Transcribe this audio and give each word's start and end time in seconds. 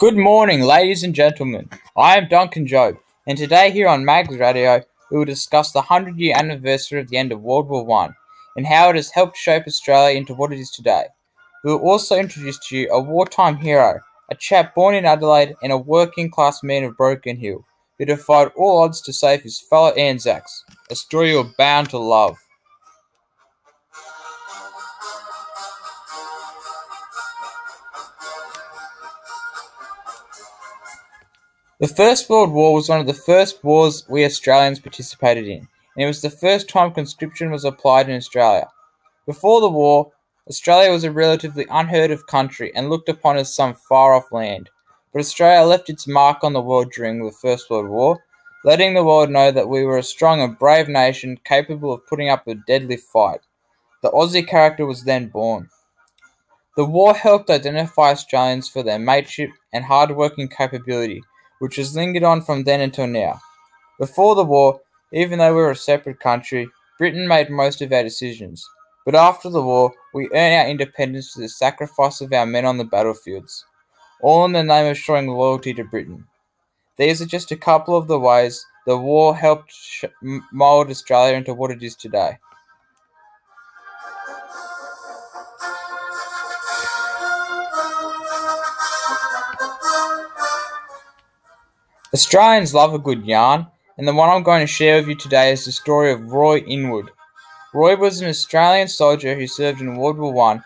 Good 0.00 0.16
morning, 0.16 0.60
ladies 0.60 1.02
and 1.02 1.12
gentlemen. 1.12 1.68
I 1.96 2.16
am 2.16 2.28
Duncan 2.28 2.68
Job, 2.68 2.98
and 3.26 3.36
today 3.36 3.72
here 3.72 3.88
on 3.88 4.04
Mags 4.04 4.38
Radio, 4.38 4.84
we 5.10 5.18
will 5.18 5.24
discuss 5.24 5.72
the 5.72 5.80
100 5.80 6.16
year 6.16 6.36
anniversary 6.36 7.00
of 7.00 7.08
the 7.08 7.16
end 7.16 7.32
of 7.32 7.42
World 7.42 7.68
War 7.68 7.90
I 7.90 8.10
and 8.56 8.64
how 8.64 8.90
it 8.90 8.94
has 8.94 9.10
helped 9.10 9.36
shape 9.36 9.64
Australia 9.66 10.16
into 10.16 10.34
what 10.34 10.52
it 10.52 10.60
is 10.60 10.70
today. 10.70 11.06
We 11.64 11.72
will 11.72 11.80
also 11.80 12.14
introduce 12.14 12.60
to 12.68 12.76
you 12.76 12.88
a 12.92 13.00
wartime 13.00 13.56
hero, 13.56 13.98
a 14.30 14.36
chap 14.36 14.72
born 14.72 14.94
in 14.94 15.04
Adelaide 15.04 15.56
and 15.64 15.72
a 15.72 15.76
working 15.76 16.30
class 16.30 16.62
man 16.62 16.84
of 16.84 16.96
Broken 16.96 17.36
Hill, 17.36 17.64
who 17.98 18.04
defied 18.04 18.52
all 18.56 18.84
odds 18.84 19.00
to 19.00 19.12
save 19.12 19.42
his 19.42 19.60
fellow 19.60 19.90
Anzacs, 19.94 20.62
a 20.90 20.94
story 20.94 21.32
you're 21.32 21.52
bound 21.58 21.90
to 21.90 21.98
love. 21.98 22.36
The 31.80 31.86
First 31.86 32.28
World 32.28 32.50
War 32.50 32.74
was 32.74 32.88
one 32.88 32.98
of 32.98 33.06
the 33.06 33.14
first 33.14 33.62
wars 33.62 34.04
we 34.08 34.24
Australians 34.24 34.80
participated 34.80 35.46
in, 35.46 35.58
and 35.58 36.02
it 36.02 36.06
was 36.06 36.20
the 36.20 36.28
first 36.28 36.68
time 36.68 36.90
conscription 36.92 37.52
was 37.52 37.64
applied 37.64 38.08
in 38.08 38.16
Australia. 38.16 38.66
Before 39.26 39.60
the 39.60 39.70
war, 39.70 40.10
Australia 40.48 40.90
was 40.90 41.04
a 41.04 41.12
relatively 41.12 41.66
unheard 41.70 42.10
of 42.10 42.26
country 42.26 42.72
and 42.74 42.90
looked 42.90 43.08
upon 43.08 43.36
as 43.36 43.54
some 43.54 43.74
far 43.74 44.12
off 44.12 44.32
land. 44.32 44.70
But 45.12 45.20
Australia 45.20 45.64
left 45.64 45.88
its 45.88 46.08
mark 46.08 46.42
on 46.42 46.52
the 46.52 46.60
world 46.60 46.90
during 46.90 47.24
the 47.24 47.30
First 47.30 47.70
World 47.70 47.88
War, 47.88 48.24
letting 48.64 48.94
the 48.94 49.04
world 49.04 49.30
know 49.30 49.52
that 49.52 49.68
we 49.68 49.84
were 49.84 49.98
a 49.98 50.02
strong 50.02 50.40
and 50.40 50.58
brave 50.58 50.88
nation 50.88 51.38
capable 51.44 51.92
of 51.92 52.04
putting 52.08 52.28
up 52.28 52.48
a 52.48 52.56
deadly 52.56 52.96
fight. 52.96 53.42
The 54.02 54.10
Aussie 54.10 54.44
character 54.44 54.84
was 54.84 55.04
then 55.04 55.28
born. 55.28 55.68
The 56.76 56.84
war 56.84 57.14
helped 57.14 57.50
identify 57.50 58.10
Australians 58.10 58.68
for 58.68 58.82
their 58.82 58.98
mateship 58.98 59.50
and 59.72 59.84
hard 59.84 60.10
working 60.16 60.48
capability 60.48 61.22
which 61.58 61.76
has 61.76 61.96
lingered 61.96 62.22
on 62.22 62.42
from 62.42 62.64
then 62.64 62.80
until 62.80 63.06
now. 63.06 63.40
Before 63.98 64.34
the 64.34 64.44
war, 64.44 64.80
even 65.12 65.38
though 65.38 65.54
we 65.54 65.60
were 65.60 65.70
a 65.70 65.76
separate 65.76 66.20
country, 66.20 66.68
Britain 66.98 67.26
made 67.26 67.50
most 67.50 67.80
of 67.82 67.92
our 67.92 68.02
decisions. 68.02 68.68
But 69.04 69.14
after 69.14 69.48
the 69.48 69.62
war, 69.62 69.92
we 70.12 70.28
earned 70.34 70.54
our 70.54 70.68
independence 70.68 71.32
through 71.32 71.44
the 71.44 71.48
sacrifice 71.48 72.20
of 72.20 72.32
our 72.32 72.44
men 72.44 72.64
on 72.64 72.76
the 72.76 72.84
battlefields, 72.84 73.64
all 74.20 74.44
in 74.44 74.52
the 74.52 74.62
name 74.62 74.90
of 74.90 74.98
showing 74.98 75.28
loyalty 75.28 75.72
to 75.74 75.84
Britain. 75.84 76.26
These 76.96 77.22
are 77.22 77.26
just 77.26 77.52
a 77.52 77.56
couple 77.56 77.96
of 77.96 78.08
the 78.08 78.18
ways 78.18 78.64
the 78.86 78.98
war 78.98 79.34
helped 79.34 79.72
mould 80.52 80.90
Australia 80.90 81.36
into 81.36 81.54
what 81.54 81.70
it 81.70 81.82
is 81.82 81.94
today. 81.94 82.38
Australians 92.14 92.72
love 92.72 92.94
a 92.94 92.98
good 92.98 93.26
yarn, 93.26 93.66
and 93.98 94.08
the 94.08 94.14
one 94.14 94.30
I'm 94.30 94.42
going 94.42 94.62
to 94.62 94.66
share 94.66 94.96
with 94.96 95.08
you 95.08 95.14
today 95.14 95.52
is 95.52 95.66
the 95.66 95.72
story 95.72 96.10
of 96.10 96.32
Roy 96.32 96.56
Inwood. 96.60 97.10
Roy 97.74 97.96
was 97.96 98.22
an 98.22 98.30
Australian 98.30 98.88
soldier 98.88 99.34
who 99.34 99.46
served 99.46 99.82
in 99.82 99.94
World 99.94 100.16
War 100.16 100.54
I 100.54 100.60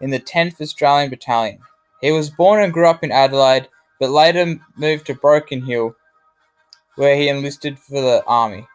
in 0.00 0.10
the 0.10 0.18
10th 0.18 0.60
Australian 0.60 1.08
Battalion. 1.08 1.60
He 2.00 2.10
was 2.10 2.30
born 2.30 2.60
and 2.60 2.72
grew 2.72 2.88
up 2.88 3.04
in 3.04 3.12
Adelaide, 3.12 3.68
but 4.00 4.10
later 4.10 4.58
moved 4.76 5.06
to 5.06 5.14
Broken 5.14 5.62
Hill, 5.62 5.94
where 6.96 7.14
he 7.14 7.28
enlisted 7.28 7.78
for 7.78 8.00
the 8.00 8.24
army. 8.26 8.66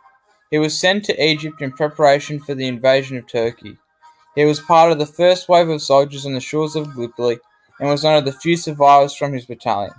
He 0.50 0.60
was 0.60 0.80
sent 0.80 1.04
to 1.06 1.22
Egypt 1.22 1.62
in 1.62 1.74
preparation 1.74 2.40
for 2.40 2.56
the 2.56 2.70
invasion 2.70 3.18
of 3.18 3.28
Turkey. 3.28 3.78
He 4.34 4.46
was 4.46 4.62
part 4.62 4.94
of 4.94 4.98
the 4.98 5.06
first 5.06 5.50
wave 5.50 5.68
of 5.68 5.82
soldiers 5.82 6.26
on 6.26 6.36
the 6.36 6.40
shores 6.40 6.78
of 6.78 6.96
Gallipoli 6.96 7.40
and 7.82 7.90
was 7.90 8.06
one 8.06 8.16
of 8.16 8.24
the 8.24 8.32
few 8.32 8.56
survivors 8.56 9.14
from 9.14 9.34
his 9.34 9.46
battalion. 9.46 9.94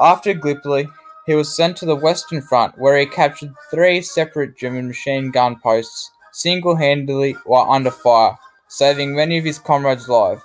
After 0.00 0.34
Gallipoli, 0.34 0.88
he 1.26 1.34
was 1.34 1.54
sent 1.54 1.76
to 1.78 1.86
the 1.86 1.96
Western 1.96 2.42
Front, 2.42 2.78
where 2.78 2.98
he 2.98 3.06
captured 3.06 3.52
three 3.70 4.02
separate 4.02 4.56
German 4.56 4.88
machine 4.88 5.30
gun 5.30 5.58
posts 5.60 6.10
single-handedly 6.32 7.36
while 7.46 7.70
under 7.70 7.90
fire, 7.90 8.36
saving 8.68 9.14
many 9.14 9.38
of 9.38 9.44
his 9.44 9.58
comrades' 9.58 10.08
lives. 10.08 10.42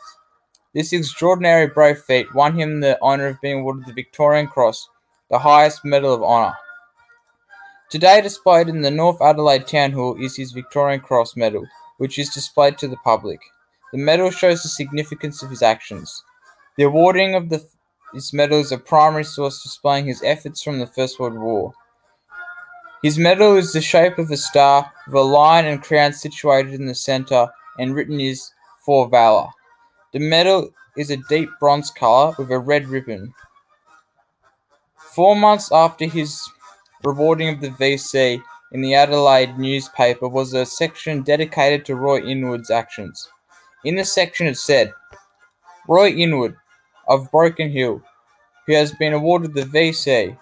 This 0.73 0.93
extraordinary 0.93 1.67
brave 1.67 1.99
feat 1.99 2.33
won 2.33 2.55
him 2.55 2.79
the 2.79 3.01
honour 3.01 3.27
of 3.27 3.41
being 3.41 3.61
awarded 3.61 3.87
the 3.87 3.93
Victorian 3.93 4.47
Cross, 4.47 4.87
the 5.29 5.39
highest 5.39 5.83
medal 5.83 6.13
of 6.13 6.21
honour. 6.21 6.55
Today, 7.89 8.21
displayed 8.21 8.69
in 8.69 8.81
the 8.81 8.91
North 8.91 9.19
Adelaide 9.19 9.65
Town 9.65 9.93
Hall, 9.93 10.15
is 10.21 10.37
his 10.37 10.51
Victorian 10.51 10.99
Cross 10.99 11.35
medal, 11.35 11.65
which 11.97 12.19
is 12.19 12.29
displayed 12.29 12.77
to 12.77 12.87
the 12.87 12.97
public. 12.97 13.39
The 13.91 13.97
medal 13.97 14.29
shows 14.29 14.61
the 14.61 14.69
significance 14.69 15.41
of 15.41 15.49
his 15.49 15.63
actions. 15.63 16.23
The 16.77 16.83
awarding 16.83 17.33
of 17.33 17.49
the 17.49 17.67
this 18.13 18.33
medal 18.33 18.59
is 18.59 18.71
a 18.71 18.77
primary 18.77 19.23
source 19.23 19.61
displaying 19.61 20.05
his 20.05 20.23
efforts 20.23 20.63
from 20.63 20.79
the 20.79 20.87
First 20.87 21.19
World 21.19 21.37
War. 21.37 21.73
His 23.03 23.17
medal 23.17 23.55
is 23.55 23.71
the 23.71 23.81
shape 23.81 24.17
of 24.17 24.31
a 24.31 24.37
star 24.37 24.91
with 25.05 25.15
a 25.15 25.21
lion 25.21 25.65
and 25.65 25.81
crown 25.81 26.13
situated 26.13 26.73
in 26.73 26.85
the 26.85 26.95
center 26.95 27.47
and 27.77 27.95
written 27.95 28.19
is 28.19 28.51
For 28.83 29.07
Valor. 29.07 29.47
The 30.11 30.19
medal 30.19 30.71
is 30.97 31.11
a 31.11 31.17
deep 31.29 31.49
bronze 31.59 31.91
color 31.91 32.33
with 32.37 32.51
a 32.51 32.59
red 32.59 32.87
ribbon. 32.87 33.33
Four 34.97 35.35
months 35.35 35.71
after 35.71 36.05
his 36.05 36.41
rewarding 37.03 37.49
of 37.49 37.61
the 37.61 37.69
VC 37.69 38.41
in 38.71 38.81
the 38.81 38.95
Adelaide 38.95 39.57
newspaper 39.57 40.27
was 40.27 40.53
a 40.53 40.65
section 40.65 41.21
dedicated 41.21 41.85
to 41.85 41.95
Roy 41.95 42.21
Inwood's 42.21 42.69
actions. 42.69 43.29
In 43.85 43.95
the 43.95 44.03
section 44.03 44.47
it 44.47 44.57
said, 44.57 44.91
Roy 45.87 46.11
Inwood, 46.11 46.55
of 47.09 47.31
Broken 47.31 47.71
Hill, 47.71 48.01
who 48.65 48.73
has 48.73 48.93
been 48.93 49.13
awarded 49.13 49.53
the 49.53 49.63
VC. 49.63 50.37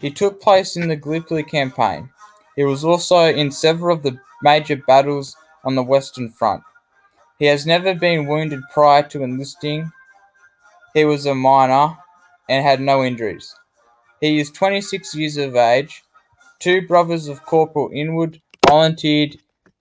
He 0.00 0.10
took 0.10 0.40
place 0.40 0.76
in 0.76 0.88
the 0.88 0.96
Gallipoli 0.96 1.42
campaign. 1.42 2.10
He 2.56 2.64
was 2.64 2.84
also 2.84 3.24
in 3.24 3.50
several 3.50 3.96
of 3.96 4.02
the 4.02 4.18
major 4.42 4.76
battles 4.76 5.36
on 5.64 5.74
the 5.74 5.82
Western 5.82 6.30
Front. 6.30 6.62
He 7.38 7.46
has 7.46 7.66
never 7.66 7.94
been 7.94 8.26
wounded 8.26 8.60
prior 8.72 9.02
to 9.08 9.22
enlisting. 9.22 9.90
He 10.94 11.04
was 11.04 11.26
a 11.26 11.34
minor 11.34 11.96
and 12.48 12.64
had 12.64 12.80
no 12.80 13.02
injuries. 13.02 13.54
He 14.20 14.38
is 14.38 14.50
26 14.50 15.14
years 15.14 15.36
of 15.38 15.56
age. 15.56 16.02
Two 16.58 16.86
brothers 16.86 17.28
of 17.28 17.46
Corporal 17.46 17.90
Inwood 17.94 18.42
volunteered 18.68 19.38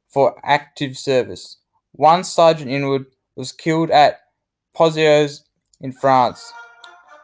for 0.08 0.40
active 0.44 0.98
service. 0.98 1.58
One 1.94 2.24
Sergeant 2.24 2.72
Inwood 2.72 3.08
was 3.36 3.52
killed 3.52 3.92
at 3.92 4.22
Poziers 4.76 5.44
in 5.82 5.92
France. 5.92 6.54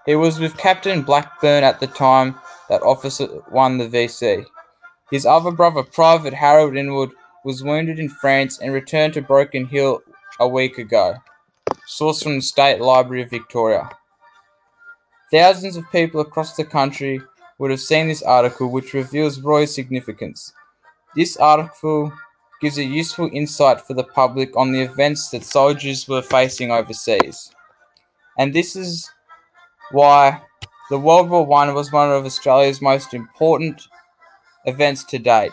He 0.06 0.16
was 0.16 0.40
with 0.40 0.58
Captain 0.58 1.02
Blackburn 1.02 1.64
at 1.64 1.80
the 1.80 1.88
time 1.88 2.36
that 2.70 2.84
officer 2.84 3.28
won 3.52 3.78
the 3.78 3.88
VC. 3.88 4.46
His 5.12 5.26
other 5.26 5.52
brother, 5.52 5.84
Private 5.84 6.34
Harold 6.34 6.76
Inwood, 6.76 7.12
was 7.44 7.64
wounded 7.64 8.00
in 8.00 8.10
France 8.10 8.60
and 8.60 8.74
returned 8.74 9.14
to 9.16 9.22
Broken 9.22 9.66
Hill 9.66 10.02
a 10.40 10.48
week 10.48 10.78
ago. 10.78 11.16
Source 11.88 12.24
from 12.24 12.36
the 12.36 12.42
State 12.42 12.82
Library 12.82 13.24
of 13.24 13.30
Victoria. 13.30 13.90
Thousands 15.32 15.76
of 15.76 15.92
people 15.92 16.22
across 16.22 16.56
the 16.56 16.64
country 16.64 17.22
would 17.58 17.72
have 17.72 17.82
seen 17.82 18.08
this 18.08 18.24
article, 18.24 18.70
which 18.70 18.94
reveals 18.94 19.40
Roy's 19.40 19.74
significance. 19.74 20.54
This 21.16 21.38
article 21.38 22.12
gives 22.62 22.78
a 22.78 22.84
useful 22.84 23.30
insight 23.32 23.82
for 23.82 23.94
the 23.94 24.04
public 24.04 24.56
on 24.56 24.72
the 24.72 24.82
events 24.82 25.30
that 25.30 25.44
soldiers 25.44 26.08
were 26.08 26.22
facing 26.22 26.72
overseas 26.72 27.52
and 28.38 28.54
this 28.54 28.76
is 28.76 29.12
why 29.92 30.42
the 30.90 31.00
World 31.00 31.30
War 31.30 31.46
One 31.46 31.74
was 31.74 31.92
one 31.92 32.12
of 32.12 32.26
Australia's 32.26 32.82
most 32.82 33.14
important 33.14 33.88
events 34.66 35.04
to 35.06 35.20
date. 35.20 35.52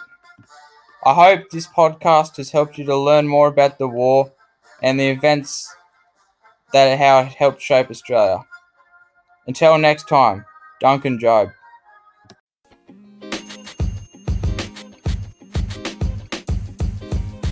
I 1.04 1.14
hope 1.14 1.50
this 1.50 1.68
podcast 1.68 2.38
has 2.38 2.50
helped 2.50 2.76
you 2.78 2.84
to 2.86 2.96
learn 2.96 3.28
more 3.28 3.46
about 3.48 3.78
the 3.78 3.86
war 3.88 4.32
and 4.82 4.98
the 4.98 5.08
events 5.10 5.72
that 6.72 6.98
how 6.98 7.20
it 7.20 7.34
helped 7.34 7.62
shape 7.62 7.90
Australia. 7.90 8.44
Until 9.46 9.78
next 9.78 10.08
time, 10.08 10.44
Duncan 10.80 11.18
Job. 11.20 11.50